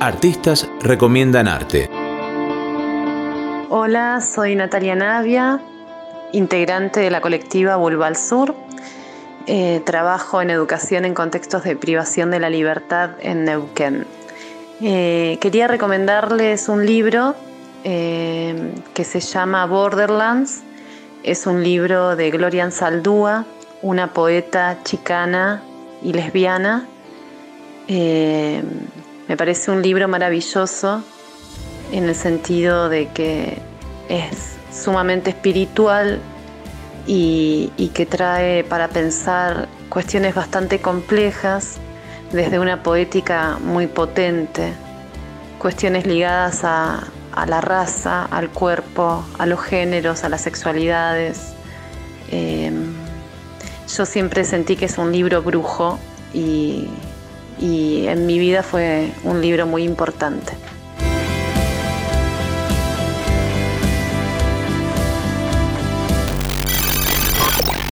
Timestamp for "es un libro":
21.24-22.14, 54.86-55.42